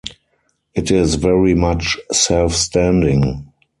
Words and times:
It 0.73 0.89
is 0.89 1.13
very 1.13 1.53
much 1.53 1.95
self-standing. 2.11 3.51